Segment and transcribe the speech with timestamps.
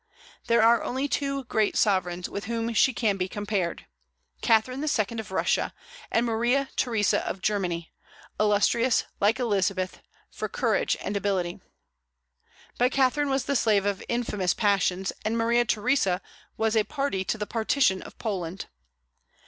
[0.47, 3.85] There are only two great sovereigns with whom she can be compared,
[4.41, 5.19] Catherine II.
[5.19, 5.75] of Russia,
[6.09, 7.93] and Maria Theresa of Germany,
[8.39, 10.01] illustrious, like Elizabeth,
[10.31, 11.59] for courage and ability.
[12.79, 16.19] But Catherine was the slave of infamous passions, and Maria Theresa
[16.57, 18.65] was a party to the partition of Poland.